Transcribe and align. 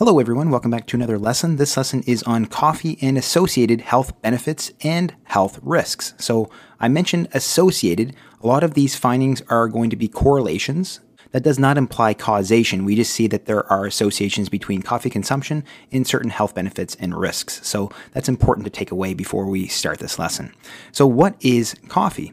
Hello, 0.00 0.18
everyone. 0.18 0.48
Welcome 0.48 0.70
back 0.70 0.86
to 0.86 0.96
another 0.96 1.18
lesson. 1.18 1.56
This 1.56 1.76
lesson 1.76 2.02
is 2.06 2.22
on 2.22 2.46
coffee 2.46 2.96
and 3.02 3.18
associated 3.18 3.82
health 3.82 4.18
benefits 4.22 4.72
and 4.80 5.14
health 5.24 5.58
risks. 5.60 6.14
So, 6.16 6.48
I 6.80 6.88
mentioned 6.88 7.28
associated. 7.34 8.16
A 8.42 8.46
lot 8.46 8.64
of 8.64 8.72
these 8.72 8.96
findings 8.96 9.42
are 9.50 9.68
going 9.68 9.90
to 9.90 9.96
be 9.96 10.08
correlations. 10.08 11.00
That 11.32 11.42
does 11.42 11.58
not 11.58 11.76
imply 11.76 12.14
causation. 12.14 12.86
We 12.86 12.96
just 12.96 13.12
see 13.12 13.26
that 13.26 13.44
there 13.44 13.70
are 13.70 13.84
associations 13.84 14.48
between 14.48 14.80
coffee 14.80 15.10
consumption 15.10 15.64
and 15.92 16.06
certain 16.06 16.30
health 16.30 16.54
benefits 16.54 16.94
and 16.94 17.14
risks. 17.14 17.60
So, 17.68 17.90
that's 18.12 18.30
important 18.30 18.64
to 18.64 18.70
take 18.70 18.90
away 18.90 19.12
before 19.12 19.44
we 19.44 19.66
start 19.66 19.98
this 19.98 20.18
lesson. 20.18 20.54
So, 20.92 21.06
what 21.06 21.34
is 21.40 21.74
coffee? 21.88 22.32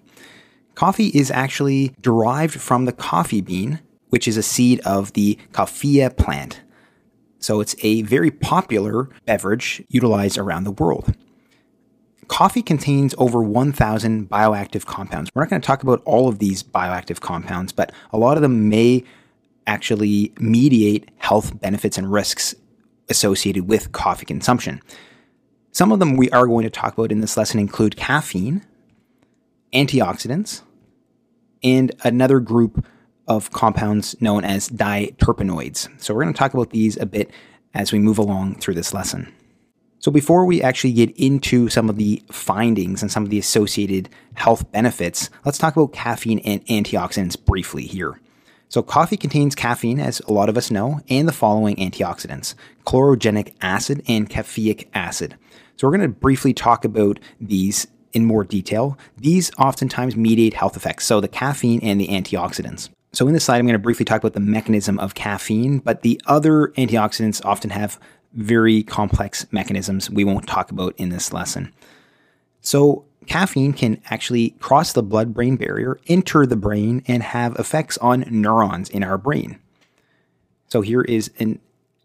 Coffee 0.76 1.08
is 1.08 1.30
actually 1.32 1.94
derived 2.00 2.62
from 2.62 2.86
the 2.86 2.94
coffee 2.94 3.42
bean, 3.42 3.82
which 4.08 4.26
is 4.26 4.38
a 4.38 4.42
seed 4.42 4.80
of 4.86 5.12
the 5.12 5.38
coffea 5.52 6.16
plant. 6.16 6.62
So 7.48 7.62
it's 7.62 7.78
a 7.82 8.02
very 8.02 8.30
popular 8.30 9.08
beverage 9.24 9.82
utilized 9.88 10.38
around 10.38 10.66
the 10.66 10.72
world. 10.72 11.16
Coffee 12.28 12.62
contains 12.62 13.16
over 13.18 13.42
1,000 13.42 14.30
bioactive 14.30 14.86
compounds. 14.86 15.32
We're 15.34 15.44
not 15.44 15.52
going 15.52 15.62
to 15.62 15.66
talk 15.66 15.82
about 15.82 16.02
all 16.04 16.28
of 16.28 16.40
these 16.40 16.62
bioactive 16.62 17.22
compounds, 17.22 17.72
but 17.72 17.94
a 18.12 18.18
lot 18.18 18.36
of 18.36 18.42
them 18.42 18.68
may 18.68 19.06
actually 19.66 20.34
mediate 20.42 21.10
health 21.20 21.58
benefits 21.62 21.98
and 21.98 22.12
risks 22.12 22.54
associated 23.08 23.70
with 23.70 23.94
coffee 23.94 24.26
consumption. 24.26 24.82
Some 25.72 25.94
of 25.94 26.00
them 26.00 26.18
we 26.18 26.30
are 26.32 26.48
going 26.48 26.66
to 26.66 26.70
talk 26.70 26.98
about 26.98 27.14
in 27.14 27.22
this 27.22 27.38
lesson 27.38 27.62
include 27.62 27.96
caffeine, 27.96 28.66
antioxidants, 29.72 30.64
and 31.64 31.94
another 32.04 32.42
group 32.42 32.86
of 33.28 33.52
compounds 33.52 34.16
known 34.22 34.44
as 34.44 34.70
diterpenoids. 34.70 35.90
So 36.02 36.14
we're 36.14 36.24
going 36.24 36.34
to 36.34 36.38
talk 36.38 36.54
about 36.54 36.70
these 36.72 36.98
a 36.98 37.06
bit 37.06 37.32
as 37.74 37.92
we 37.92 38.00
move 38.00 38.18
along 38.18 38.56
through 38.56 38.76
this 38.76 38.94
lesson. 38.94 39.34
So 40.00 40.12
before 40.12 40.46
we 40.46 40.62
actually 40.62 40.94
get 40.94 41.12
into 41.18 41.70
some 41.70 41.90
of 41.90 41.98
the 41.98 42.24
findings 42.32 43.02
and 43.02 43.12
some 43.12 43.24
of 43.24 43.30
the 43.30 43.40
associated 43.40 44.10
health 44.36 44.72
benefits, 44.72 45.30
let's 45.44 45.58
talk 45.58 45.76
about 45.76 45.92
caffeine 45.92 46.40
and 46.40 46.66
antioxidants 46.68 47.44
briefly 47.44 47.84
here. 47.84 48.20
So 48.70 48.84
coffee 48.84 49.18
contains 49.18 49.56
caffeine, 49.56 50.00
as 50.00 50.20
a 50.22 50.34
lot 50.34 50.50
of 50.50 50.58
us 50.58 50.70
know, 50.70 51.02
and 51.10 51.28
the 51.28 51.34
following 51.34 51.78
antioxidants, 51.78 52.54
chlorogenic 52.86 53.56
acid 53.62 54.04
and 54.08 54.30
caffeic 54.30 54.90
acid. 54.94 55.36
So 55.78 55.88
we're 55.88 55.98
going 55.98 56.10
to 56.10 56.20
briefly 56.20 56.54
talk 56.54 56.84
about 56.84 57.20
these 57.40 57.88
in 58.14 58.26
more 58.26 58.44
detail. 58.44 58.98
These 59.18 59.52
oftentimes 59.58 60.16
mediate 60.16 60.54
health 60.54 60.76
effects, 60.76 61.06
so 61.06 61.22
the 61.22 61.28
caffeine 61.28 61.80
and 61.82 62.00
the 62.00 62.08
antioxidants. 62.08 62.90
So 63.14 63.28
in 63.28 63.34
this 63.34 63.46
slide, 63.46 63.58
I'm 63.58 63.66
going 63.66 63.74
to 63.74 63.80
briefly 63.80 64.06
talk 64.06 64.22
about 64.22 64.34
the 64.34 64.40
mechanism 64.40 65.00
of 65.00 65.16
caffeine, 65.16 65.80
but 65.80 66.02
the 66.02 66.22
other 66.26 66.68
antioxidants 66.78 67.44
often 67.44 67.70
have 67.72 68.00
very 68.34 68.84
complex 68.84 69.46
mechanisms 69.52 70.10
we 70.10 70.24
won't 70.24 70.48
talk 70.48 70.70
about 70.70 70.94
in 70.98 71.10
this 71.10 71.34
lesson. 71.34 71.74
So 72.62 73.06
caffeine 73.26 73.74
can 73.74 74.02
actually 74.10 74.52
cross 74.60 74.94
the 74.94 75.02
blood-brain 75.02 75.56
barrier, 75.56 76.00
enter 76.08 76.46
the 76.46 76.58
brain, 76.58 77.02
and 77.08 77.24
have 77.24 77.56
effects 77.56 77.98
on 78.00 78.26
neurons 78.30 78.90
in 78.90 79.04
our 79.04 79.18
brain. 79.18 79.58
So 80.68 80.82
here 80.82 81.02
is 81.02 81.32
a 81.40 81.58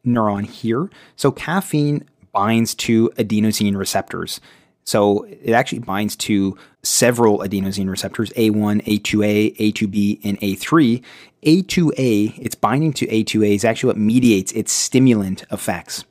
neuron 0.06 0.46
here. 0.46 0.88
So 1.16 1.32
caffeine 1.32 2.08
binds 2.32 2.74
to 2.76 3.10
adenosine 3.16 3.76
receptors. 3.76 4.40
So 4.84 5.24
it 5.24 5.52
actually 5.52 5.78
binds 5.80 6.16
to 6.16 6.56
several 6.82 7.38
adenosine 7.38 7.88
receptors 7.88 8.30
A1, 8.30 8.84
A2A, 8.84 9.56
A2B, 9.56 10.20
and 10.24 10.40
A3. 10.40 11.02
A2A, 11.44 12.38
its 12.38 12.54
binding 12.54 12.92
to 12.94 13.06
A2A 13.06 13.54
is 13.54 13.64
actually 13.64 13.88
what 13.88 13.96
mediates 13.96 14.52
its 14.52 14.72
stimulant 14.72 15.44
effects. 15.50 16.04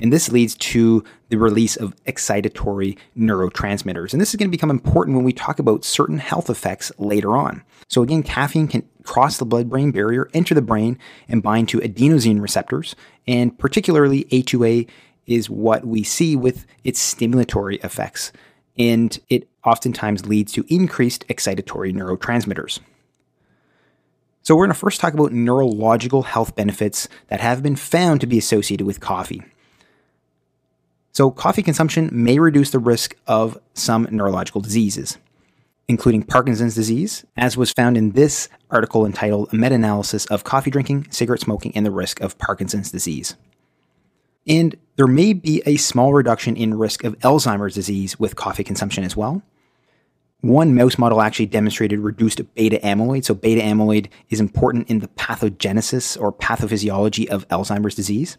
And 0.00 0.12
this 0.12 0.32
leads 0.32 0.56
to 0.56 1.04
the 1.28 1.38
release 1.38 1.76
of 1.76 1.94
excitatory 2.06 2.98
neurotransmitters. 3.16 4.12
And 4.12 4.20
this 4.20 4.30
is 4.30 4.36
going 4.36 4.48
to 4.48 4.56
become 4.56 4.70
important 4.70 5.16
when 5.16 5.24
we 5.24 5.32
talk 5.32 5.60
about 5.60 5.84
certain 5.84 6.18
health 6.18 6.50
effects 6.50 6.90
later 6.98 7.36
on. 7.36 7.62
So, 7.88 8.02
again, 8.02 8.24
caffeine 8.24 8.66
can 8.66 8.82
cross 9.04 9.36
the 9.36 9.44
blood 9.44 9.70
brain 9.70 9.92
barrier, 9.92 10.28
enter 10.34 10.54
the 10.54 10.62
brain, 10.62 10.98
and 11.28 11.42
bind 11.42 11.68
to 11.68 11.78
adenosine 11.78 12.40
receptors. 12.40 12.96
And 13.28 13.56
particularly, 13.56 14.24
A2A 14.24 14.88
is 15.26 15.48
what 15.48 15.86
we 15.86 16.02
see 16.02 16.36
with 16.36 16.66
its 16.84 17.14
stimulatory 17.14 17.82
effects, 17.84 18.32
and 18.78 19.18
it 19.28 19.48
oftentimes 19.64 20.26
leads 20.26 20.52
to 20.52 20.64
increased 20.68 21.26
excitatory 21.28 21.94
neurotransmitters. 21.94 22.80
So, 24.44 24.56
we're 24.56 24.66
going 24.66 24.74
to 24.74 24.80
first 24.80 25.00
talk 25.00 25.14
about 25.14 25.32
neurological 25.32 26.22
health 26.22 26.56
benefits 26.56 27.08
that 27.28 27.40
have 27.40 27.62
been 27.62 27.76
found 27.76 28.20
to 28.20 28.26
be 28.26 28.38
associated 28.38 28.86
with 28.86 28.98
coffee. 28.98 29.42
So, 31.12 31.30
coffee 31.30 31.62
consumption 31.62 32.10
may 32.10 32.38
reduce 32.38 32.70
the 32.70 32.80
risk 32.80 33.14
of 33.28 33.56
some 33.74 34.08
neurological 34.10 34.60
diseases, 34.60 35.18
including 35.86 36.24
Parkinson's 36.24 36.74
disease, 36.74 37.24
as 37.36 37.56
was 37.56 37.70
found 37.70 37.96
in 37.96 38.12
this 38.12 38.48
article 38.70 39.06
entitled 39.06 39.52
A 39.52 39.56
Meta 39.56 39.76
Analysis 39.76 40.26
of 40.26 40.42
Coffee 40.42 40.70
Drinking, 40.70 41.06
Cigarette 41.10 41.42
Smoking, 41.42 41.70
and 41.76 41.86
the 41.86 41.90
Risk 41.92 42.20
of 42.20 42.38
Parkinson's 42.38 42.90
Disease. 42.90 43.36
And 44.46 44.74
there 45.02 45.08
may 45.08 45.32
be 45.32 45.60
a 45.66 45.78
small 45.78 46.14
reduction 46.14 46.54
in 46.54 46.78
risk 46.78 47.02
of 47.02 47.18
Alzheimer's 47.18 47.74
disease 47.74 48.20
with 48.20 48.36
coffee 48.36 48.62
consumption 48.62 49.02
as 49.02 49.16
well. 49.16 49.42
One 50.42 50.76
mouse 50.76 50.96
model 50.96 51.20
actually 51.20 51.46
demonstrated 51.46 51.98
reduced 51.98 52.40
beta 52.54 52.78
amyloid. 52.84 53.24
So, 53.24 53.34
beta 53.34 53.60
amyloid 53.60 54.10
is 54.30 54.38
important 54.38 54.88
in 54.88 55.00
the 55.00 55.08
pathogenesis 55.08 56.20
or 56.20 56.32
pathophysiology 56.32 57.26
of 57.26 57.48
Alzheimer's 57.48 57.96
disease. 57.96 58.38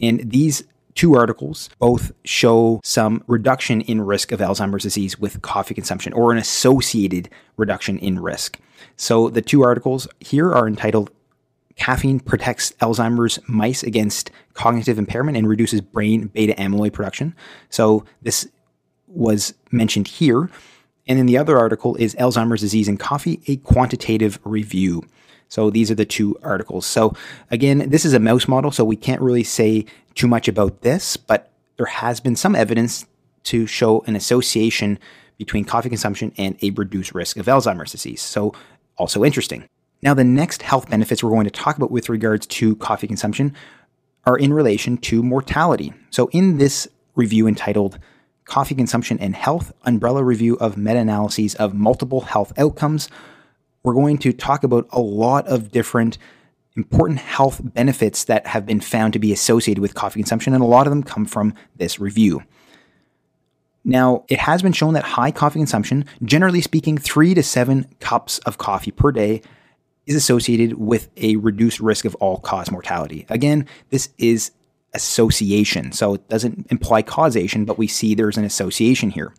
And 0.00 0.28
these 0.28 0.64
two 0.96 1.14
articles 1.14 1.70
both 1.78 2.10
show 2.24 2.80
some 2.82 3.22
reduction 3.28 3.80
in 3.82 4.00
risk 4.00 4.32
of 4.32 4.40
Alzheimer's 4.40 4.82
disease 4.82 5.20
with 5.20 5.40
coffee 5.40 5.74
consumption 5.74 6.12
or 6.14 6.32
an 6.32 6.38
associated 6.38 7.30
reduction 7.56 7.96
in 8.00 8.18
risk. 8.18 8.58
So, 8.96 9.28
the 9.28 9.40
two 9.40 9.62
articles 9.62 10.08
here 10.18 10.52
are 10.52 10.66
entitled 10.66 11.12
Caffeine 11.80 12.20
protects 12.20 12.72
Alzheimer's 12.72 13.38
mice 13.48 13.82
against 13.82 14.30
cognitive 14.52 14.98
impairment 14.98 15.38
and 15.38 15.48
reduces 15.48 15.80
brain 15.80 16.26
beta 16.26 16.52
amyloid 16.52 16.92
production. 16.92 17.34
So 17.70 18.04
this 18.20 18.46
was 19.06 19.54
mentioned 19.72 20.06
here. 20.06 20.50
And 21.08 21.18
then 21.18 21.24
the 21.24 21.38
other 21.38 21.58
article 21.58 21.96
is 21.96 22.14
Alzheimer's 22.16 22.60
disease 22.60 22.86
in 22.86 22.98
coffee, 22.98 23.40
a 23.46 23.56
quantitative 23.56 24.38
review. 24.44 25.02
So 25.48 25.70
these 25.70 25.90
are 25.90 25.94
the 25.94 26.04
two 26.04 26.38
articles. 26.42 26.84
So 26.84 27.14
again, 27.50 27.88
this 27.88 28.04
is 28.04 28.12
a 28.12 28.20
mouse 28.20 28.46
model, 28.46 28.70
so 28.70 28.84
we 28.84 28.94
can't 28.94 29.22
really 29.22 29.42
say 29.42 29.86
too 30.14 30.28
much 30.28 30.48
about 30.48 30.82
this, 30.82 31.16
but 31.16 31.50
there 31.78 31.86
has 31.86 32.20
been 32.20 32.36
some 32.36 32.54
evidence 32.54 33.06
to 33.44 33.66
show 33.66 34.02
an 34.06 34.16
association 34.16 34.98
between 35.38 35.64
coffee 35.64 35.88
consumption 35.88 36.32
and 36.36 36.62
a 36.62 36.70
reduced 36.72 37.14
risk 37.14 37.38
of 37.38 37.46
Alzheimer's 37.46 37.90
disease. 37.90 38.20
So 38.20 38.52
also 38.98 39.24
interesting. 39.24 39.64
Now, 40.02 40.14
the 40.14 40.24
next 40.24 40.62
health 40.62 40.88
benefits 40.88 41.22
we're 41.22 41.30
going 41.30 41.44
to 41.44 41.50
talk 41.50 41.76
about 41.76 41.90
with 41.90 42.08
regards 42.08 42.46
to 42.46 42.76
coffee 42.76 43.06
consumption 43.06 43.54
are 44.24 44.36
in 44.36 44.52
relation 44.52 44.96
to 44.98 45.22
mortality. 45.22 45.92
So, 46.10 46.28
in 46.32 46.58
this 46.58 46.88
review 47.14 47.46
entitled 47.46 47.98
Coffee 48.44 48.74
Consumption 48.74 49.18
and 49.20 49.36
Health 49.36 49.72
Umbrella 49.84 50.24
Review 50.24 50.56
of 50.56 50.76
Meta 50.76 50.98
Analyses 50.98 51.54
of 51.56 51.74
Multiple 51.74 52.22
Health 52.22 52.52
Outcomes, 52.58 53.08
we're 53.82 53.94
going 53.94 54.18
to 54.18 54.32
talk 54.32 54.64
about 54.64 54.88
a 54.90 55.00
lot 55.00 55.46
of 55.46 55.70
different 55.70 56.18
important 56.76 57.18
health 57.18 57.60
benefits 57.62 58.24
that 58.24 58.46
have 58.46 58.64
been 58.64 58.80
found 58.80 59.12
to 59.12 59.18
be 59.18 59.32
associated 59.32 59.80
with 59.80 59.94
coffee 59.94 60.20
consumption, 60.20 60.54
and 60.54 60.62
a 60.62 60.66
lot 60.66 60.86
of 60.86 60.90
them 60.90 61.02
come 61.02 61.26
from 61.26 61.54
this 61.76 61.98
review. 61.98 62.42
Now, 63.84 64.24
it 64.28 64.38
has 64.40 64.62
been 64.62 64.72
shown 64.72 64.94
that 64.94 65.04
high 65.04 65.30
coffee 65.30 65.58
consumption, 65.58 66.04
generally 66.22 66.60
speaking, 66.60 66.98
three 66.98 67.34
to 67.34 67.42
seven 67.42 67.86
cups 67.98 68.38
of 68.40 68.58
coffee 68.58 68.90
per 68.90 69.10
day, 69.10 69.42
is 70.10 70.16
associated 70.16 70.74
with 70.74 71.08
a 71.18 71.36
reduced 71.36 71.78
risk 71.78 72.04
of 72.04 72.16
all 72.16 72.38
cause 72.38 72.68
mortality. 72.68 73.24
Again, 73.28 73.64
this 73.90 74.08
is 74.18 74.50
association, 74.92 75.92
so 75.92 76.14
it 76.14 76.28
doesn't 76.28 76.66
imply 76.68 77.00
causation, 77.00 77.64
but 77.64 77.78
we 77.78 77.86
see 77.86 78.16
there's 78.16 78.36
an 78.36 78.44
association 78.44 79.10
here. 79.10 79.32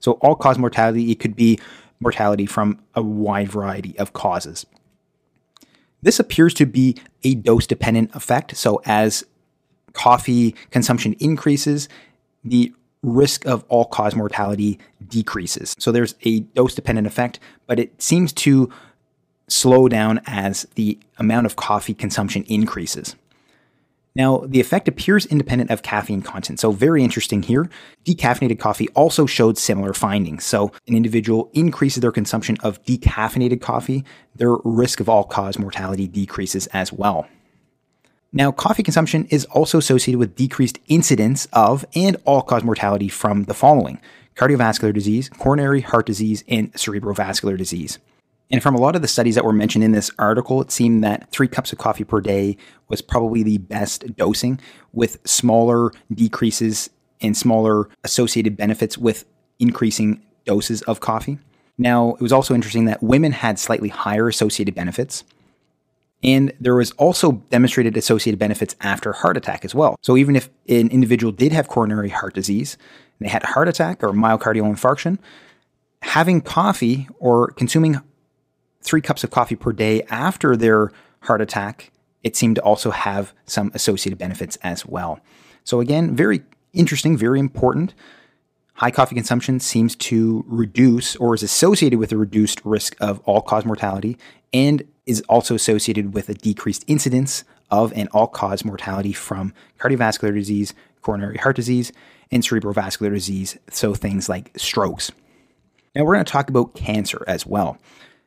So, 0.00 0.12
all 0.20 0.34
cause 0.34 0.58
mortality, 0.58 1.10
it 1.10 1.20
could 1.20 1.34
be 1.34 1.58
mortality 2.00 2.44
from 2.44 2.80
a 2.94 3.02
wide 3.02 3.48
variety 3.48 3.98
of 3.98 4.12
causes. 4.12 4.66
This 6.02 6.20
appears 6.20 6.52
to 6.54 6.66
be 6.66 6.96
a 7.22 7.34
dose 7.34 7.66
dependent 7.66 8.14
effect. 8.14 8.58
So, 8.58 8.82
as 8.84 9.24
coffee 9.94 10.54
consumption 10.70 11.14
increases, 11.14 11.88
the 12.44 12.74
risk 13.02 13.46
of 13.46 13.64
all 13.68 13.86
cause 13.86 14.14
mortality 14.14 14.78
decreases. 15.08 15.74
So, 15.78 15.90
there's 15.92 16.14
a 16.24 16.40
dose 16.40 16.74
dependent 16.74 17.06
effect, 17.06 17.40
but 17.66 17.80
it 17.80 18.02
seems 18.02 18.34
to 18.34 18.70
slow 19.48 19.88
down 19.88 20.20
as 20.26 20.66
the 20.74 20.98
amount 21.18 21.46
of 21.46 21.56
coffee 21.56 21.94
consumption 21.94 22.44
increases. 22.44 23.14
Now, 24.16 24.44
the 24.46 24.60
effect 24.60 24.86
appears 24.86 25.26
independent 25.26 25.70
of 25.70 25.82
caffeine 25.82 26.22
content. 26.22 26.60
So, 26.60 26.70
very 26.70 27.02
interesting 27.02 27.42
here. 27.42 27.68
Decaffeinated 28.04 28.60
coffee 28.60 28.88
also 28.90 29.26
showed 29.26 29.58
similar 29.58 29.92
findings. 29.92 30.44
So, 30.44 30.70
an 30.86 30.94
individual 30.94 31.50
increases 31.52 32.00
their 32.00 32.12
consumption 32.12 32.56
of 32.62 32.82
decaffeinated 32.84 33.60
coffee, 33.60 34.04
their 34.36 34.54
risk 34.62 35.00
of 35.00 35.08
all 35.08 35.24
cause 35.24 35.58
mortality 35.58 36.06
decreases 36.06 36.68
as 36.68 36.92
well. 36.92 37.26
Now, 38.32 38.52
coffee 38.52 38.84
consumption 38.84 39.26
is 39.30 39.46
also 39.46 39.78
associated 39.78 40.18
with 40.18 40.36
decreased 40.36 40.78
incidence 40.86 41.46
of 41.52 41.84
and 41.96 42.16
all 42.24 42.42
cause 42.42 42.62
mortality 42.62 43.08
from 43.08 43.44
the 43.44 43.54
following 43.54 44.00
cardiovascular 44.36 44.92
disease, 44.92 45.28
coronary 45.28 45.80
heart 45.80 46.06
disease, 46.06 46.42
and 46.48 46.72
cerebrovascular 46.72 47.56
disease. 47.56 47.98
And 48.50 48.62
from 48.62 48.74
a 48.74 48.80
lot 48.80 48.94
of 48.94 49.02
the 49.02 49.08
studies 49.08 49.34
that 49.34 49.44
were 49.44 49.52
mentioned 49.52 49.84
in 49.84 49.92
this 49.92 50.10
article, 50.18 50.60
it 50.60 50.70
seemed 50.70 51.02
that 51.02 51.30
three 51.30 51.48
cups 51.48 51.72
of 51.72 51.78
coffee 51.78 52.04
per 52.04 52.20
day 52.20 52.56
was 52.88 53.00
probably 53.00 53.42
the 53.42 53.58
best 53.58 54.16
dosing, 54.16 54.60
with 54.92 55.18
smaller 55.24 55.90
decreases 56.12 56.90
and 57.20 57.36
smaller 57.36 57.88
associated 58.04 58.56
benefits 58.56 58.98
with 58.98 59.24
increasing 59.58 60.22
doses 60.44 60.82
of 60.82 61.00
coffee. 61.00 61.38
Now, 61.78 62.10
it 62.14 62.20
was 62.20 62.32
also 62.32 62.54
interesting 62.54 62.84
that 62.84 63.02
women 63.02 63.32
had 63.32 63.58
slightly 63.58 63.88
higher 63.88 64.28
associated 64.28 64.74
benefits. 64.74 65.24
And 66.22 66.52
there 66.60 66.74
was 66.74 66.92
also 66.92 67.32
demonstrated 67.50 67.96
associated 67.96 68.38
benefits 68.38 68.76
after 68.80 69.12
heart 69.12 69.36
attack 69.36 69.64
as 69.64 69.74
well. 69.74 69.96
So 70.00 70.16
even 70.16 70.36
if 70.36 70.48
an 70.68 70.88
individual 70.88 71.32
did 71.32 71.52
have 71.52 71.68
coronary 71.68 72.08
heart 72.10 72.34
disease, 72.34 72.78
they 73.20 73.28
had 73.28 73.42
a 73.42 73.48
heart 73.48 73.68
attack 73.68 74.02
or 74.02 74.10
myocardial 74.10 74.72
infarction, 74.72 75.18
having 76.02 76.40
coffee 76.40 77.08
or 77.18 77.48
consuming 77.48 78.00
three 78.84 79.00
cups 79.00 79.24
of 79.24 79.30
coffee 79.30 79.56
per 79.56 79.72
day 79.72 80.02
after 80.04 80.56
their 80.56 80.92
heart 81.20 81.40
attack, 81.40 81.90
it 82.22 82.36
seemed 82.36 82.56
to 82.56 82.62
also 82.62 82.90
have 82.90 83.34
some 83.46 83.70
associated 83.74 84.18
benefits 84.18 84.56
as 84.62 84.86
well. 84.86 85.18
So 85.64 85.80
again, 85.80 86.14
very 86.14 86.42
interesting, 86.72 87.16
very 87.16 87.40
important. 87.40 87.94
High 88.74 88.90
coffee 88.90 89.14
consumption 89.14 89.60
seems 89.60 89.96
to 89.96 90.44
reduce 90.46 91.16
or 91.16 91.34
is 91.34 91.42
associated 91.42 91.98
with 91.98 92.12
a 92.12 92.16
reduced 92.16 92.60
risk 92.64 92.96
of 93.00 93.20
all 93.20 93.40
cause 93.40 93.64
mortality 93.64 94.18
and 94.52 94.82
is 95.06 95.22
also 95.28 95.54
associated 95.54 96.14
with 96.14 96.28
a 96.28 96.34
decreased 96.34 96.84
incidence 96.86 97.44
of 97.70 97.92
and 97.94 98.08
all 98.12 98.26
cause 98.26 98.64
mortality 98.64 99.12
from 99.12 99.54
cardiovascular 99.78 100.34
disease, 100.34 100.74
coronary 101.02 101.36
heart 101.36 101.56
disease, 101.56 101.92
and 102.30 102.42
cerebrovascular 102.42 103.12
disease, 103.12 103.56
so 103.70 103.94
things 103.94 104.28
like 104.28 104.50
strokes. 104.56 105.12
Now, 105.94 106.04
we're 106.04 106.14
going 106.14 106.24
to 106.24 106.32
talk 106.32 106.48
about 106.48 106.74
cancer 106.74 107.24
as 107.28 107.46
well. 107.46 107.78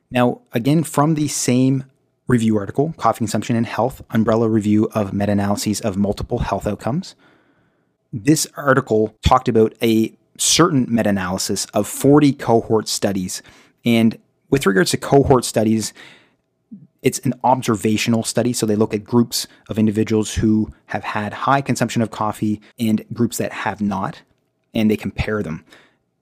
Now, 0.09 0.41
again, 0.53 0.83
from 0.83 1.15
the 1.15 1.27
same 1.27 1.83
review 2.27 2.57
article, 2.57 2.93
Coffee 2.97 3.19
Consumption 3.19 3.55
and 3.55 3.65
Health 3.65 4.01
Umbrella 4.11 4.49
Review 4.49 4.89
of 4.93 5.13
Meta 5.13 5.31
Analyses 5.31 5.81
of 5.81 5.97
Multiple 5.97 6.39
Health 6.39 6.67
Outcomes, 6.67 7.15
this 8.13 8.47
article 8.55 9.15
talked 9.21 9.49
about 9.49 9.73
a 9.81 10.15
certain 10.37 10.85
meta 10.89 11.09
analysis 11.09 11.65
of 11.73 11.87
40 11.87 12.33
cohort 12.33 12.87
studies. 12.87 13.41
And 13.83 14.17
with 14.49 14.65
regards 14.65 14.91
to 14.91 14.97
cohort 14.97 15.43
studies, 15.45 15.93
it's 17.01 17.19
an 17.19 17.33
observational 17.43 18.23
study. 18.23 18.53
So 18.53 18.65
they 18.65 18.75
look 18.75 18.93
at 18.93 19.03
groups 19.03 19.47
of 19.69 19.77
individuals 19.77 20.35
who 20.35 20.73
have 20.87 21.03
had 21.03 21.33
high 21.33 21.61
consumption 21.61 22.01
of 22.01 22.11
coffee 22.11 22.61
and 22.79 23.03
groups 23.13 23.37
that 23.37 23.51
have 23.51 23.81
not, 23.81 24.21
and 24.73 24.89
they 24.89 24.97
compare 24.97 25.43
them. 25.43 25.65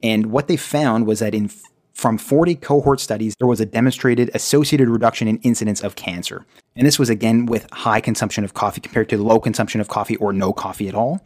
And 0.01 0.27
what 0.27 0.47
they 0.47 0.57
found 0.57 1.05
was 1.05 1.19
that 1.19 1.35
in 1.35 1.49
from 1.95 2.17
40 2.17 2.55
cohort 2.55 2.99
studies, 2.99 3.35
there 3.39 3.47
was 3.47 3.61
a 3.61 3.65
demonstrated 3.65 4.29
associated 4.33 4.89
reduction 4.89 5.29
in 5.29 5.37
incidence 5.37 5.81
of 5.81 5.95
cancer. 5.95 6.45
And 6.75 6.85
this 6.85 6.99
was 6.99 7.09
again 7.09 7.45
with 7.45 7.67
high 7.71 8.01
consumption 8.01 8.43
of 8.43 8.53
coffee 8.53 8.81
compared 8.81 9.07
to 9.09 9.17
low 9.17 9.39
consumption 9.39 9.79
of 9.79 9.87
coffee 9.87 10.17
or 10.17 10.33
no 10.33 10.51
coffee 10.51 10.89
at 10.89 10.93
all. 10.93 11.25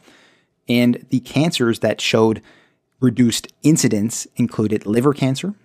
And 0.69 1.07
the 1.09 1.21
cancers 1.21 1.79
that 1.79 1.99
showed 1.99 2.43
reduced 2.99 3.51
incidence 3.63 4.27
included 4.35 4.85
liver 4.85 5.11
cancer, 5.11 5.55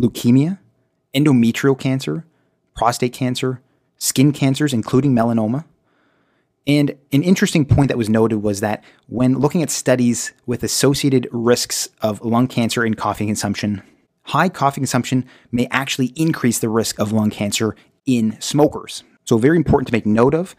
leukemia, 0.00 0.58
endometrial 1.14 1.78
cancer, 1.78 2.24
prostate 2.74 3.12
cancer, 3.12 3.60
skin 3.98 4.32
cancers, 4.32 4.72
including 4.72 5.14
melanoma. 5.14 5.66
And 6.66 6.96
an 7.12 7.22
interesting 7.22 7.66
point 7.66 7.88
that 7.88 7.98
was 7.98 8.08
noted 8.08 8.36
was 8.36 8.60
that 8.60 8.82
when 9.08 9.38
looking 9.38 9.62
at 9.62 9.68
studies 9.68 10.32
with 10.46 10.62
associated 10.62 11.28
risks 11.32 11.90
of 12.00 12.22
lung 12.22 12.46
cancer 12.48 12.82
in 12.82 12.94
coffee 12.94 13.26
consumption, 13.26 13.82
high 14.24 14.48
coffee 14.48 14.80
consumption 14.80 15.26
may 15.50 15.68
actually 15.70 16.12
increase 16.16 16.58
the 16.58 16.68
risk 16.68 16.98
of 16.98 17.12
lung 17.12 17.30
cancer 17.30 17.74
in 18.06 18.40
smokers. 18.40 19.04
So, 19.24 19.38
very 19.38 19.56
important 19.56 19.88
to 19.88 19.92
make 19.92 20.06
note 20.06 20.34
of. 20.34 20.54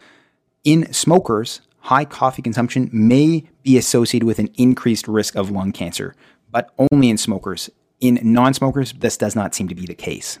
In 0.64 0.90
smokers, 0.92 1.60
high 1.80 2.04
coffee 2.04 2.42
consumption 2.42 2.88
may 2.92 3.44
be 3.62 3.76
associated 3.76 4.26
with 4.26 4.38
an 4.38 4.48
increased 4.56 5.06
risk 5.06 5.36
of 5.36 5.50
lung 5.50 5.72
cancer, 5.72 6.14
but 6.50 6.70
only 6.90 7.10
in 7.10 7.18
smokers. 7.18 7.70
In 8.00 8.18
non 8.22 8.54
smokers, 8.54 8.92
this 8.92 9.16
does 9.16 9.36
not 9.36 9.54
seem 9.54 9.68
to 9.68 9.74
be 9.74 9.86
the 9.86 9.94
case. 9.94 10.38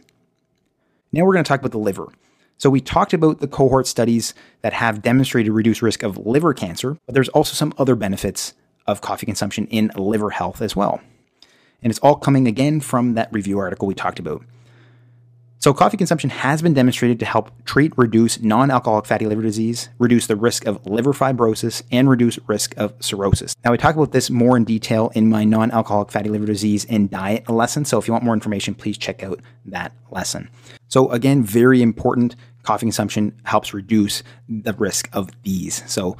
Now 1.12 1.24
we're 1.24 1.34
going 1.34 1.44
to 1.44 1.48
talk 1.48 1.60
about 1.60 1.72
the 1.72 1.78
liver. 1.78 2.08
So 2.56 2.70
we 2.70 2.80
talked 2.80 3.12
about 3.12 3.40
the 3.40 3.48
cohort 3.48 3.86
studies 3.86 4.32
that 4.62 4.72
have 4.72 5.02
demonstrated 5.02 5.52
reduced 5.52 5.82
risk 5.82 6.02
of 6.02 6.26
liver 6.26 6.54
cancer, 6.54 6.96
but 7.04 7.14
there's 7.14 7.28
also 7.30 7.54
some 7.54 7.74
other 7.78 7.94
benefits 7.94 8.54
of 8.86 9.00
coffee 9.00 9.26
consumption 9.26 9.66
in 9.68 9.90
liver 9.96 10.30
health 10.30 10.62
as 10.62 10.76
well. 10.76 11.00
And 11.84 11.90
it's 11.90 12.00
all 12.00 12.16
coming 12.16 12.48
again 12.48 12.80
from 12.80 13.14
that 13.14 13.28
review 13.30 13.58
article 13.58 13.86
we 13.86 13.94
talked 13.94 14.18
about. 14.18 14.42
So, 15.58 15.72
coffee 15.72 15.96
consumption 15.96 16.28
has 16.28 16.60
been 16.60 16.74
demonstrated 16.74 17.18
to 17.20 17.26
help 17.26 17.50
treat, 17.64 17.92
reduce 17.96 18.38
non 18.40 18.70
alcoholic 18.70 19.06
fatty 19.06 19.24
liver 19.24 19.40
disease, 19.40 19.88
reduce 19.98 20.26
the 20.26 20.36
risk 20.36 20.66
of 20.66 20.84
liver 20.86 21.14
fibrosis, 21.14 21.82
and 21.90 22.10
reduce 22.10 22.38
risk 22.46 22.74
of 22.76 22.92
cirrhosis. 23.00 23.54
Now, 23.64 23.72
I 23.72 23.78
talk 23.78 23.94
about 23.94 24.12
this 24.12 24.28
more 24.28 24.58
in 24.58 24.64
detail 24.64 25.10
in 25.14 25.30
my 25.30 25.44
non 25.44 25.70
alcoholic 25.70 26.10
fatty 26.10 26.28
liver 26.28 26.44
disease 26.44 26.84
and 26.86 27.08
diet 27.08 27.48
lesson. 27.48 27.86
So, 27.86 27.98
if 27.98 28.06
you 28.06 28.12
want 28.12 28.24
more 28.24 28.34
information, 28.34 28.74
please 28.74 28.98
check 28.98 29.22
out 29.22 29.40
that 29.64 29.92
lesson. 30.10 30.50
So, 30.88 31.10
again, 31.10 31.42
very 31.42 31.80
important. 31.80 32.36
Coffee 32.62 32.84
consumption 32.84 33.40
helps 33.44 33.72
reduce 33.72 34.22
the 34.46 34.74
risk 34.74 35.08
of 35.14 35.30
these. 35.44 35.82
So, 35.90 36.18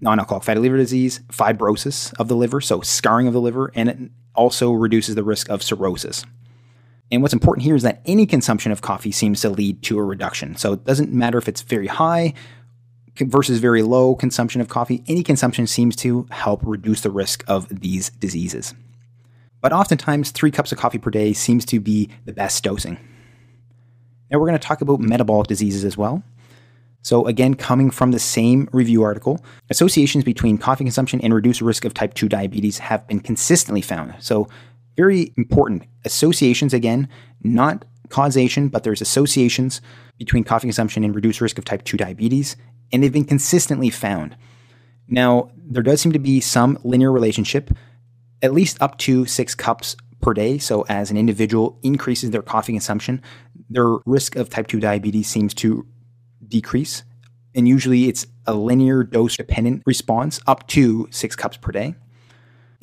non 0.00 0.18
alcoholic 0.18 0.44
fatty 0.44 0.60
liver 0.60 0.78
disease, 0.78 1.20
fibrosis 1.28 2.14
of 2.18 2.28
the 2.28 2.36
liver, 2.36 2.62
so 2.62 2.80
scarring 2.80 3.26
of 3.26 3.34
the 3.34 3.40
liver, 3.40 3.70
and 3.74 3.88
it 3.90 3.98
also 4.36 4.72
reduces 4.72 5.14
the 5.14 5.24
risk 5.24 5.48
of 5.48 5.62
cirrhosis. 5.62 6.24
And 7.10 7.22
what's 7.22 7.34
important 7.34 7.64
here 7.64 7.76
is 7.76 7.82
that 7.82 8.02
any 8.04 8.26
consumption 8.26 8.72
of 8.72 8.82
coffee 8.82 9.12
seems 9.12 9.40
to 9.42 9.48
lead 9.48 9.82
to 9.84 9.98
a 9.98 10.02
reduction. 10.02 10.56
So 10.56 10.72
it 10.72 10.84
doesn't 10.84 11.12
matter 11.12 11.38
if 11.38 11.48
it's 11.48 11.62
very 11.62 11.86
high 11.86 12.34
versus 13.18 13.58
very 13.58 13.82
low 13.82 14.14
consumption 14.14 14.60
of 14.60 14.68
coffee, 14.68 15.02
any 15.06 15.22
consumption 15.22 15.66
seems 15.66 15.96
to 15.96 16.26
help 16.30 16.60
reduce 16.64 17.00
the 17.00 17.10
risk 17.10 17.44
of 17.48 17.68
these 17.80 18.10
diseases. 18.10 18.74
But 19.60 19.72
oftentimes, 19.72 20.30
three 20.30 20.50
cups 20.50 20.70
of 20.72 20.78
coffee 20.78 20.98
per 20.98 21.10
day 21.10 21.32
seems 21.32 21.64
to 21.66 21.80
be 21.80 22.10
the 22.24 22.32
best 22.32 22.62
dosing. 22.62 22.98
Now, 24.30 24.38
we're 24.38 24.46
going 24.46 24.58
to 24.58 24.66
talk 24.66 24.80
about 24.80 25.00
metabolic 25.00 25.46
diseases 25.46 25.84
as 25.84 25.96
well. 25.96 26.22
So, 27.02 27.26
again, 27.26 27.54
coming 27.54 27.90
from 27.90 28.10
the 28.10 28.18
same 28.18 28.68
review 28.72 29.02
article, 29.02 29.44
associations 29.70 30.24
between 30.24 30.58
coffee 30.58 30.84
consumption 30.84 31.20
and 31.20 31.32
reduced 31.32 31.60
risk 31.60 31.84
of 31.84 31.94
type 31.94 32.14
2 32.14 32.28
diabetes 32.28 32.78
have 32.78 33.06
been 33.06 33.20
consistently 33.20 33.80
found. 33.80 34.14
So, 34.18 34.48
very 34.96 35.32
important. 35.36 35.84
Associations, 36.04 36.74
again, 36.74 37.08
not 37.42 37.84
causation, 38.08 38.68
but 38.68 38.82
there's 38.82 39.00
associations 39.00 39.80
between 40.18 40.44
coffee 40.44 40.66
consumption 40.66 41.04
and 41.04 41.14
reduced 41.14 41.40
risk 41.40 41.58
of 41.58 41.64
type 41.64 41.84
2 41.84 41.96
diabetes, 41.96 42.56
and 42.92 43.02
they've 43.02 43.12
been 43.12 43.24
consistently 43.24 43.90
found. 43.90 44.36
Now, 45.08 45.50
there 45.56 45.82
does 45.82 46.00
seem 46.00 46.12
to 46.12 46.18
be 46.18 46.40
some 46.40 46.78
linear 46.82 47.12
relationship, 47.12 47.70
at 48.42 48.52
least 48.52 48.80
up 48.80 48.98
to 48.98 49.26
six 49.26 49.54
cups 49.54 49.96
per 50.20 50.34
day. 50.34 50.58
So, 50.58 50.82
as 50.88 51.10
an 51.10 51.16
individual 51.16 51.78
increases 51.82 52.30
their 52.30 52.42
coffee 52.42 52.72
consumption, 52.72 53.22
their 53.68 53.96
risk 54.06 54.36
of 54.36 54.50
type 54.50 54.66
2 54.66 54.80
diabetes 54.80 55.28
seems 55.28 55.54
to 55.54 55.86
decrease. 56.48 57.04
And 57.54 57.66
usually 57.66 58.08
it's 58.08 58.26
a 58.46 58.54
linear 58.54 59.02
dose 59.02 59.36
dependent 59.36 59.82
response 59.86 60.40
up 60.46 60.66
to 60.68 61.08
six 61.10 61.34
cups 61.34 61.56
per 61.56 61.72
day. 61.72 61.94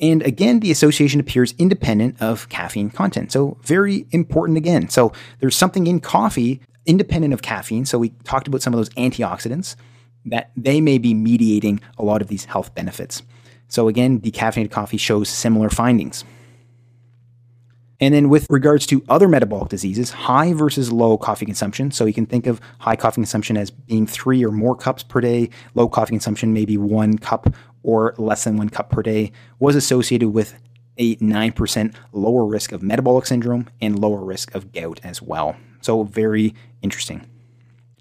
And 0.00 0.22
again, 0.22 0.60
the 0.60 0.70
association 0.70 1.20
appears 1.20 1.54
independent 1.58 2.20
of 2.20 2.48
caffeine 2.48 2.90
content. 2.90 3.32
So, 3.32 3.58
very 3.62 4.06
important 4.10 4.58
again. 4.58 4.88
So, 4.88 5.12
there's 5.38 5.56
something 5.56 5.86
in 5.86 6.00
coffee 6.00 6.60
independent 6.84 7.32
of 7.32 7.42
caffeine. 7.42 7.86
So, 7.86 7.98
we 7.98 8.10
talked 8.24 8.48
about 8.48 8.60
some 8.60 8.74
of 8.74 8.78
those 8.78 8.90
antioxidants 8.90 9.76
that 10.26 10.50
they 10.56 10.80
may 10.80 10.98
be 10.98 11.14
mediating 11.14 11.80
a 11.96 12.04
lot 12.04 12.22
of 12.22 12.28
these 12.28 12.46
health 12.46 12.74
benefits. 12.74 13.22
So, 13.68 13.86
again, 13.88 14.20
decaffeinated 14.20 14.72
coffee 14.72 14.96
shows 14.96 15.28
similar 15.28 15.70
findings. 15.70 16.24
And 18.00 18.12
then 18.12 18.28
with 18.28 18.46
regards 18.50 18.86
to 18.86 19.04
other 19.08 19.28
metabolic 19.28 19.68
diseases, 19.68 20.10
high 20.10 20.52
versus 20.52 20.90
low 20.90 21.16
coffee 21.16 21.46
consumption. 21.46 21.90
So 21.90 22.06
you 22.06 22.12
can 22.12 22.26
think 22.26 22.46
of 22.46 22.60
high 22.80 22.96
coffee 22.96 23.16
consumption 23.16 23.56
as 23.56 23.70
being 23.70 24.06
three 24.06 24.44
or 24.44 24.50
more 24.50 24.74
cups 24.74 25.02
per 25.02 25.20
day, 25.20 25.50
low 25.74 25.88
coffee 25.88 26.12
consumption, 26.12 26.52
maybe 26.52 26.76
one 26.76 27.18
cup 27.18 27.54
or 27.82 28.14
less 28.18 28.44
than 28.44 28.56
one 28.56 28.68
cup 28.68 28.90
per 28.90 29.02
day, 29.02 29.30
was 29.58 29.76
associated 29.76 30.30
with 30.30 30.54
a 30.96 31.16
9% 31.16 31.94
lower 32.12 32.44
risk 32.44 32.72
of 32.72 32.82
metabolic 32.82 33.26
syndrome 33.26 33.68
and 33.80 33.98
lower 33.98 34.24
risk 34.24 34.54
of 34.54 34.72
gout 34.72 35.00
as 35.02 35.20
well. 35.20 35.56
So, 35.80 36.04
very 36.04 36.54
interesting. 36.82 37.28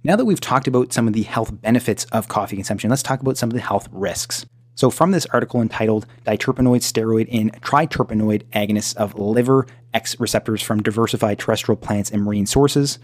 Now 0.03 0.15
that 0.15 0.25
we've 0.25 0.41
talked 0.41 0.67
about 0.67 0.93
some 0.93 1.07
of 1.07 1.13
the 1.13 1.23
health 1.23 1.61
benefits 1.61 2.05
of 2.05 2.27
coffee 2.27 2.55
consumption, 2.55 2.89
let's 2.89 3.03
talk 3.03 3.21
about 3.21 3.37
some 3.37 3.49
of 3.49 3.53
the 3.53 3.61
health 3.61 3.87
risks. 3.91 4.45
So, 4.75 4.89
from 4.89 5.11
this 5.11 5.25
article 5.27 5.61
entitled 5.61 6.05
Diterpenoid, 6.25 6.81
Steroid, 6.81 7.27
and 7.31 7.53
Triterpenoid 7.61 8.43
Agonists 8.53 8.95
of 8.95 9.17
Liver 9.19 9.67
X 9.93 10.19
Receptors 10.19 10.61
from 10.61 10.81
Diversified 10.81 11.39
Terrestrial 11.39 11.77
Plants 11.77 12.09
and 12.09 12.23
Marine 12.23 12.45
Sources, 12.45 12.99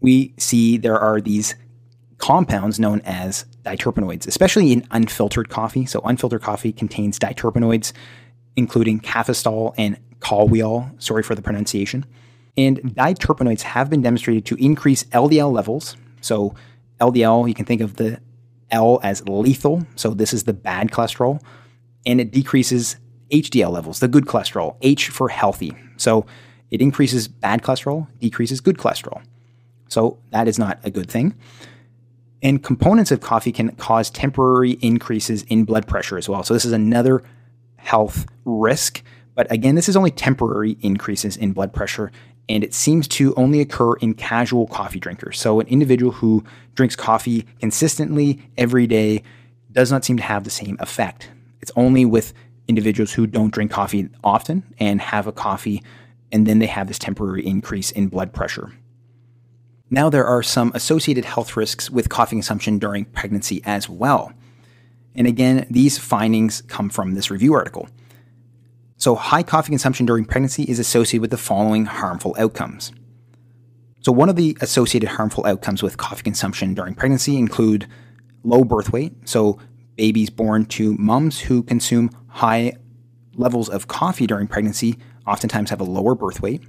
we 0.00 0.34
see 0.38 0.76
there 0.76 0.98
are 0.98 1.20
these 1.20 1.54
compounds 2.18 2.78
known 2.78 3.00
as 3.04 3.44
diterpenoids, 3.64 4.26
especially 4.26 4.72
in 4.72 4.86
unfiltered 4.90 5.48
coffee. 5.48 5.86
So, 5.86 6.00
unfiltered 6.00 6.42
coffee 6.42 6.72
contains 6.72 7.18
diterpenoids, 7.18 7.92
including 8.56 9.00
cafestol 9.00 9.74
and 9.76 9.98
kahweol. 10.20 11.00
Sorry 11.02 11.22
for 11.22 11.34
the 11.34 11.42
pronunciation. 11.42 12.06
And 12.56 12.78
diterpenoids 12.82 13.62
have 13.62 13.90
been 13.90 14.02
demonstrated 14.02 14.46
to 14.46 14.54
increase 14.56 15.04
LDL 15.04 15.52
levels. 15.52 15.96
So, 16.20 16.54
LDL, 17.00 17.48
you 17.48 17.54
can 17.54 17.64
think 17.64 17.80
of 17.80 17.96
the 17.96 18.20
L 18.70 19.00
as 19.02 19.26
lethal. 19.26 19.86
So, 19.96 20.14
this 20.14 20.32
is 20.32 20.44
the 20.44 20.52
bad 20.52 20.90
cholesterol. 20.90 21.42
And 22.06 22.20
it 22.20 22.30
decreases 22.30 22.96
HDL 23.34 23.70
levels, 23.70 24.00
the 24.00 24.08
good 24.08 24.26
cholesterol, 24.26 24.76
H 24.82 25.08
for 25.08 25.28
healthy. 25.28 25.72
So, 25.96 26.26
it 26.70 26.80
increases 26.80 27.28
bad 27.28 27.62
cholesterol, 27.62 28.06
decreases 28.20 28.60
good 28.60 28.78
cholesterol. 28.78 29.22
So, 29.88 30.18
that 30.30 30.48
is 30.48 30.58
not 30.58 30.78
a 30.84 30.90
good 30.90 31.10
thing. 31.10 31.34
And 32.42 32.62
components 32.62 33.10
of 33.10 33.20
coffee 33.20 33.52
can 33.52 33.70
cause 33.76 34.10
temporary 34.10 34.72
increases 34.82 35.42
in 35.44 35.64
blood 35.64 35.88
pressure 35.88 36.16
as 36.16 36.28
well. 36.28 36.42
So, 36.44 36.54
this 36.54 36.64
is 36.64 36.72
another 36.72 37.22
health 37.76 38.26
risk. 38.44 39.02
But 39.34 39.50
again, 39.50 39.74
this 39.74 39.88
is 39.88 39.96
only 39.96 40.12
temporary 40.12 40.78
increases 40.80 41.36
in 41.36 41.52
blood 41.52 41.72
pressure, 41.72 42.12
and 42.48 42.62
it 42.62 42.72
seems 42.72 43.08
to 43.08 43.34
only 43.34 43.60
occur 43.60 43.94
in 43.94 44.14
casual 44.14 44.68
coffee 44.68 45.00
drinkers. 45.00 45.40
So, 45.40 45.58
an 45.60 45.66
individual 45.66 46.12
who 46.12 46.44
drinks 46.74 46.94
coffee 46.94 47.46
consistently 47.58 48.40
every 48.56 48.86
day 48.86 49.22
does 49.72 49.90
not 49.90 50.04
seem 50.04 50.16
to 50.18 50.22
have 50.22 50.44
the 50.44 50.50
same 50.50 50.76
effect. 50.78 51.30
It's 51.60 51.72
only 51.76 52.04
with 52.04 52.32
individuals 52.68 53.12
who 53.12 53.26
don't 53.26 53.52
drink 53.52 53.70
coffee 53.70 54.08
often 54.22 54.62
and 54.78 55.00
have 55.00 55.26
a 55.26 55.32
coffee, 55.32 55.82
and 56.32 56.46
then 56.46 56.58
they 56.58 56.66
have 56.66 56.88
this 56.88 56.98
temporary 56.98 57.44
increase 57.44 57.90
in 57.90 58.08
blood 58.08 58.32
pressure. 58.32 58.72
Now, 59.90 60.10
there 60.10 60.26
are 60.26 60.42
some 60.42 60.72
associated 60.74 61.24
health 61.24 61.56
risks 61.56 61.90
with 61.90 62.08
coffee 62.08 62.36
consumption 62.36 62.78
during 62.78 63.04
pregnancy 63.04 63.62
as 63.64 63.88
well. 63.88 64.32
And 65.14 65.26
again, 65.26 65.66
these 65.70 65.98
findings 65.98 66.62
come 66.62 66.90
from 66.90 67.14
this 67.14 67.30
review 67.30 67.54
article. 67.54 67.88
So, 68.96 69.14
high 69.14 69.42
coffee 69.42 69.70
consumption 69.70 70.06
during 70.06 70.24
pregnancy 70.24 70.64
is 70.64 70.78
associated 70.78 71.20
with 71.20 71.30
the 71.30 71.36
following 71.36 71.84
harmful 71.84 72.34
outcomes. 72.38 72.92
So, 74.00 74.12
one 74.12 74.28
of 74.28 74.36
the 74.36 74.56
associated 74.60 75.10
harmful 75.10 75.46
outcomes 75.46 75.82
with 75.82 75.96
coffee 75.96 76.22
consumption 76.22 76.74
during 76.74 76.94
pregnancy 76.94 77.36
include 77.36 77.86
low 78.42 78.64
birth 78.64 78.92
weight. 78.92 79.28
So, 79.28 79.58
babies 79.96 80.30
born 80.30 80.66
to 80.66 80.96
moms 80.96 81.40
who 81.40 81.62
consume 81.62 82.10
high 82.28 82.72
levels 83.36 83.68
of 83.68 83.88
coffee 83.88 84.26
during 84.26 84.46
pregnancy 84.46 84.96
oftentimes 85.26 85.70
have 85.70 85.80
a 85.80 85.84
lower 85.84 86.14
birth 86.14 86.40
weight. 86.40 86.62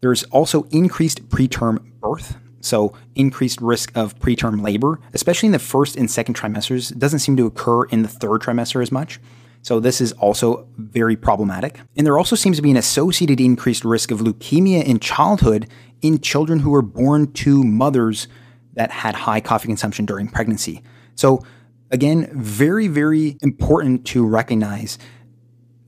There's 0.00 0.24
also 0.24 0.64
increased 0.64 1.28
preterm 1.28 1.78
birth. 2.00 2.36
So, 2.60 2.92
increased 3.14 3.60
risk 3.60 3.96
of 3.96 4.18
preterm 4.18 4.62
labor, 4.62 4.98
especially 5.14 5.46
in 5.46 5.52
the 5.52 5.60
first 5.60 5.96
and 5.96 6.10
second 6.10 6.34
trimesters, 6.34 6.90
It 6.90 6.98
doesn't 6.98 7.20
seem 7.20 7.36
to 7.36 7.46
occur 7.46 7.84
in 7.84 8.02
the 8.02 8.08
third 8.08 8.40
trimester 8.40 8.82
as 8.82 8.90
much. 8.90 9.20
So, 9.62 9.78
this 9.78 10.00
is 10.00 10.12
also 10.12 10.66
very 10.76 11.16
problematic. 11.16 11.80
And 11.96 12.04
there 12.04 12.18
also 12.18 12.34
seems 12.34 12.56
to 12.56 12.62
be 12.62 12.72
an 12.72 12.76
associated 12.76 13.40
increased 13.40 13.84
risk 13.84 14.10
of 14.10 14.18
leukemia 14.20 14.82
in 14.84 14.98
childhood 14.98 15.68
in 16.02 16.18
children 16.18 16.58
who 16.60 16.70
were 16.70 16.82
born 16.82 17.32
to 17.34 17.62
mothers 17.62 18.26
that 18.74 18.90
had 18.90 19.14
high 19.14 19.40
coffee 19.40 19.68
consumption 19.68 20.04
during 20.04 20.26
pregnancy. 20.26 20.82
So, 21.14 21.44
again, 21.90 22.30
very, 22.32 22.88
very 22.88 23.38
important 23.40 24.06
to 24.06 24.26
recognize 24.26 24.98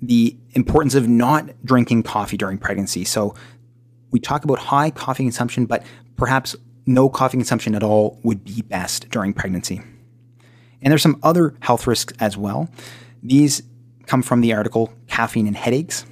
the 0.02 0.37
importance 0.52 0.95
of 0.95 1.09
not 1.09 1.50
drinking 1.64 2.02
coffee 2.02 2.37
during 2.37 2.59
pregnancy. 2.59 3.04
So, 3.04 3.35
we 4.11 4.19
talk 4.19 4.45
about 4.45 4.59
high 4.59 4.90
coffee 4.90 5.23
consumption, 5.23 5.66
but 5.66 5.85
perhaps 6.16 6.57
no 6.85 7.09
coffee 7.09 7.37
consumption 7.37 7.75
at 7.75 7.83
all 7.83 8.19
would 8.25 8.45
be 8.45 8.62
best 8.62 9.09
during 9.11 9.33
pregnancy. 9.33 9.80
And 10.83 10.90
there's 10.90 11.02
some 11.02 11.21
other 11.23 11.54
health 11.61 11.87
risks 11.87 12.12
as 12.19 12.37
well. 12.37 12.69
These 13.23 13.62
come 14.07 14.23
from 14.23 14.40
the 14.40 14.52
article 14.54 14.92
Caffeine 15.07 15.47
and 15.47 15.57
Headaches. 15.57 16.04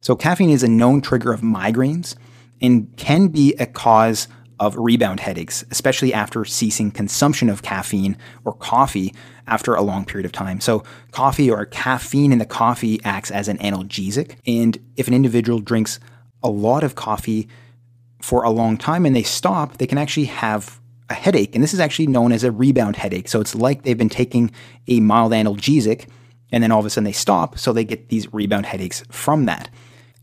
So, 0.00 0.16
caffeine 0.16 0.50
is 0.50 0.62
a 0.62 0.68
known 0.68 1.00
trigger 1.00 1.32
of 1.32 1.40
migraines 1.40 2.16
and 2.60 2.94
can 2.96 3.28
be 3.28 3.54
a 3.54 3.66
cause 3.66 4.28
of 4.60 4.76
rebound 4.76 5.20
headaches, 5.20 5.64
especially 5.70 6.14
after 6.14 6.44
ceasing 6.44 6.90
consumption 6.90 7.48
of 7.48 7.62
caffeine 7.62 8.16
or 8.44 8.52
coffee 8.54 9.14
after 9.46 9.74
a 9.74 9.82
long 9.82 10.04
period 10.04 10.24
of 10.24 10.32
time. 10.32 10.60
So, 10.60 10.84
coffee 11.10 11.50
or 11.50 11.66
caffeine 11.66 12.32
in 12.32 12.38
the 12.38 12.46
coffee 12.46 13.00
acts 13.04 13.30
as 13.30 13.48
an 13.48 13.58
analgesic. 13.58 14.36
And 14.46 14.78
if 14.96 15.08
an 15.08 15.14
individual 15.14 15.58
drinks 15.58 16.00
a 16.42 16.48
lot 16.48 16.84
of 16.84 16.94
coffee, 16.94 17.48
for 18.24 18.42
a 18.42 18.50
long 18.50 18.78
time 18.78 19.04
and 19.04 19.14
they 19.14 19.22
stop, 19.22 19.76
they 19.76 19.86
can 19.86 19.98
actually 19.98 20.24
have 20.24 20.80
a 21.10 21.14
headache. 21.14 21.54
And 21.54 21.62
this 21.62 21.74
is 21.74 21.80
actually 21.80 22.06
known 22.06 22.32
as 22.32 22.42
a 22.42 22.50
rebound 22.50 22.96
headache. 22.96 23.28
So 23.28 23.38
it's 23.38 23.54
like 23.54 23.82
they've 23.82 23.98
been 23.98 24.08
taking 24.08 24.50
a 24.88 25.00
mild 25.00 25.32
analgesic 25.32 26.08
and 26.50 26.62
then 26.62 26.72
all 26.72 26.80
of 26.80 26.86
a 26.86 26.90
sudden 26.90 27.04
they 27.04 27.12
stop. 27.12 27.58
So 27.58 27.74
they 27.74 27.84
get 27.84 28.08
these 28.08 28.32
rebound 28.32 28.64
headaches 28.64 29.04
from 29.10 29.44
that. 29.44 29.68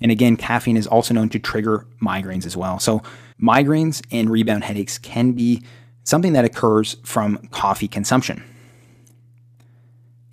And 0.01 0.11
again, 0.11 0.35
caffeine 0.35 0.77
is 0.77 0.87
also 0.87 1.13
known 1.13 1.29
to 1.29 1.37
trigger 1.37 1.85
migraines 2.01 2.47
as 2.47 2.57
well. 2.57 2.79
So 2.79 3.03
migraines 3.41 4.05
and 4.11 4.29
rebound 4.29 4.63
headaches 4.63 4.97
can 4.97 5.31
be 5.31 5.63
something 6.03 6.33
that 6.33 6.45
occurs 6.45 6.97
from 7.03 7.37
coffee 7.51 7.87
consumption. 7.87 8.43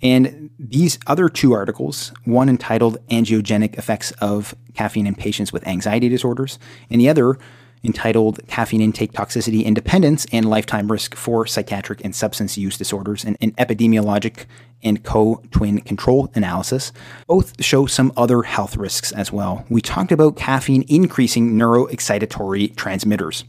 And 0.01 0.49
these 0.57 0.97
other 1.07 1.27
two 1.27 1.53
articles, 1.53 2.13
one 2.23 2.47
entitled 2.47 2.97
Anxiogenic 3.09 3.77
Effects 3.77 4.11
of 4.21 4.55
Caffeine 4.73 5.07
in 5.07 5.15
Patients 5.15 5.51
with 5.51 5.67
Anxiety 5.67 6.07
Disorders, 6.07 6.57
and 6.89 7.01
the 7.01 7.09
other 7.09 7.37
entitled 7.83 8.45
Caffeine 8.47 8.81
Intake 8.81 9.13
Toxicity 9.13 9.63
Independence 9.63 10.25
and 10.31 10.49
Lifetime 10.49 10.91
Risk 10.91 11.15
for 11.15 11.45
Psychiatric 11.45 12.03
and 12.03 12.13
Substance 12.15 12.57
Use 12.57 12.77
Disorders, 12.77 13.23
an, 13.23 13.37
an 13.41 13.51
epidemiologic 13.53 14.45
and 14.83 15.03
co 15.03 15.41
twin 15.51 15.81
control 15.81 16.29
analysis, 16.35 16.91
both 17.27 17.63
show 17.63 17.85
some 17.85 18.11
other 18.17 18.43
health 18.43 18.77
risks 18.77 19.11
as 19.11 19.31
well. 19.31 19.65
We 19.69 19.81
talked 19.81 20.11
about 20.11 20.35
caffeine 20.35 20.83
increasing 20.87 21.53
neuroexcitatory 21.53 22.75
transmitters. 22.75 23.43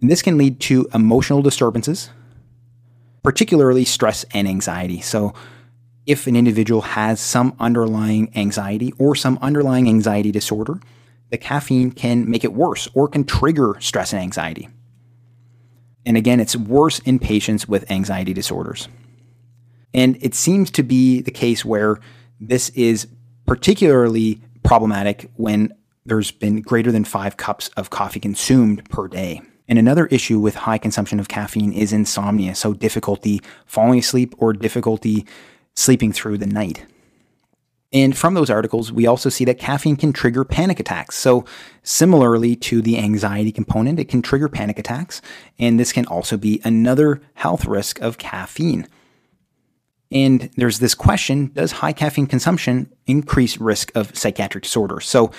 And 0.00 0.10
this 0.10 0.22
can 0.22 0.38
lead 0.38 0.60
to 0.60 0.88
emotional 0.94 1.42
disturbances, 1.42 2.10
particularly 3.22 3.84
stress 3.84 4.24
and 4.32 4.46
anxiety. 4.46 5.00
So, 5.00 5.34
if 6.06 6.26
an 6.26 6.36
individual 6.36 6.80
has 6.80 7.20
some 7.20 7.54
underlying 7.60 8.32
anxiety 8.34 8.94
or 8.98 9.14
some 9.14 9.38
underlying 9.42 9.88
anxiety 9.88 10.32
disorder, 10.32 10.80
the 11.30 11.38
caffeine 11.38 11.90
can 11.90 12.30
make 12.30 12.44
it 12.44 12.52
worse 12.52 12.88
or 12.94 13.08
can 13.08 13.24
trigger 13.24 13.76
stress 13.80 14.12
and 14.12 14.22
anxiety. 14.22 14.68
And 16.06 16.16
again, 16.16 16.40
it's 16.40 16.56
worse 16.56 17.00
in 17.00 17.18
patients 17.18 17.68
with 17.68 17.90
anxiety 17.90 18.32
disorders. 18.32 18.88
And 19.92 20.16
it 20.20 20.34
seems 20.34 20.70
to 20.72 20.82
be 20.82 21.20
the 21.20 21.30
case 21.30 21.64
where 21.64 21.98
this 22.40 22.70
is 22.70 23.08
particularly 23.46 24.40
problematic 24.62 25.30
when 25.36 25.72
there's 26.06 26.30
been 26.30 26.62
greater 26.62 26.90
than 26.92 27.04
five 27.04 27.36
cups 27.36 27.68
of 27.76 27.90
coffee 27.90 28.20
consumed 28.20 28.88
per 28.88 29.08
day. 29.08 29.42
And 29.68 29.78
another 29.78 30.06
issue 30.06 30.40
with 30.40 30.54
high 30.54 30.78
consumption 30.78 31.20
of 31.20 31.28
caffeine 31.28 31.72
is 31.72 31.92
insomnia, 31.92 32.54
so 32.54 32.72
difficulty 32.72 33.42
falling 33.66 33.98
asleep 33.98 34.34
or 34.38 34.54
difficulty 34.54 35.26
sleeping 35.74 36.12
through 36.12 36.38
the 36.38 36.46
night. 36.46 36.86
And 37.92 38.16
from 38.16 38.34
those 38.34 38.50
articles, 38.50 38.92
we 38.92 39.06
also 39.06 39.30
see 39.30 39.46
that 39.46 39.58
caffeine 39.58 39.96
can 39.96 40.12
trigger 40.12 40.44
panic 40.44 40.78
attacks. 40.78 41.16
So, 41.16 41.46
similarly 41.82 42.54
to 42.56 42.82
the 42.82 42.98
anxiety 42.98 43.50
component, 43.50 43.98
it 43.98 44.08
can 44.10 44.20
trigger 44.20 44.48
panic 44.48 44.78
attacks. 44.78 45.22
And 45.58 45.80
this 45.80 45.92
can 45.92 46.04
also 46.06 46.36
be 46.36 46.60
another 46.64 47.22
health 47.34 47.64
risk 47.64 47.98
of 48.00 48.18
caffeine. 48.18 48.86
And 50.10 50.50
there's 50.56 50.80
this 50.80 50.94
question 50.94 51.50
Does 51.54 51.72
high 51.72 51.94
caffeine 51.94 52.26
consumption 52.26 52.92
increase 53.06 53.58
risk 53.58 53.90
of 53.94 54.16
psychiatric 54.16 54.64
disorders? 54.64 55.06
So, 55.06 55.30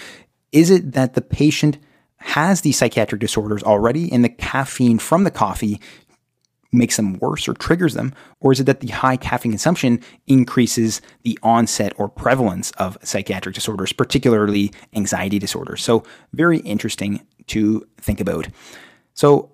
is 0.52 0.72
it 0.72 0.94
that 0.94 1.14
the 1.14 1.22
patient 1.22 1.78
has 2.18 2.62
these 2.62 2.78
psychiatric 2.78 3.22
disorders 3.22 3.64
already 3.64 4.12
and 4.12 4.24
the 4.24 4.30
caffeine 4.30 4.98
from 5.00 5.24
the 5.24 5.32
coffee 5.32 5.80
makes 6.72 6.96
them 6.96 7.18
worse 7.20 7.48
or 7.48 7.54
triggers 7.54 7.94
them? 7.94 8.14
Or 8.40 8.52
is 8.52 8.60
it 8.60 8.66
that 8.66 8.80
the 8.80 8.90
high 8.90 9.18
caffeine 9.18 9.52
consumption 9.52 10.02
increases 10.28 11.02
the 11.24 11.38
onset 11.44 11.94
or 11.98 12.10
prevalence 12.10 12.72
of 12.72 12.98
psychiatric 13.04 13.56
disorders, 13.56 13.92
particularly 13.92 14.72
anxiety 14.94 15.40
disorders? 15.40 15.84
So, 15.84 16.04
very 16.34 16.60
interesting 16.60 17.26
to 17.48 17.88
think 17.98 18.20
about. 18.20 18.48
So, 19.14 19.52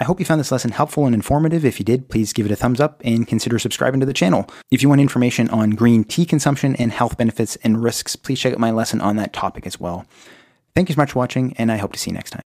I 0.00 0.04
hope 0.04 0.18
you 0.18 0.24
found 0.24 0.40
this 0.40 0.50
lesson 0.50 0.72
helpful 0.72 1.04
and 1.04 1.14
informative. 1.14 1.64
If 1.64 1.78
you 1.78 1.84
did, 1.84 2.08
please 2.08 2.32
give 2.32 2.46
it 2.46 2.52
a 2.52 2.56
thumbs 2.56 2.80
up 2.80 3.02
and 3.04 3.28
consider 3.28 3.58
subscribing 3.58 4.00
to 4.00 4.06
the 4.06 4.14
channel. 4.14 4.48
If 4.70 4.82
you 4.82 4.88
want 4.88 5.02
information 5.02 5.50
on 5.50 5.70
green 5.70 6.02
tea 6.02 6.24
consumption 6.24 6.74
and 6.76 6.90
health 6.90 7.18
benefits 7.18 7.56
and 7.56 7.82
risks, 7.82 8.16
please 8.16 8.40
check 8.40 8.54
out 8.54 8.58
my 8.58 8.70
lesson 8.70 9.00
on 9.00 9.16
that 9.16 9.32
topic 9.32 9.66
as 9.66 9.78
well. 9.78 10.06
Thank 10.74 10.88
you 10.88 10.94
so 10.94 11.02
much 11.02 11.12
for 11.12 11.18
watching, 11.18 11.54
and 11.58 11.70
I 11.70 11.76
hope 11.76 11.92
to 11.92 11.98
see 11.98 12.10
you 12.10 12.14
next 12.14 12.30
time. 12.30 12.40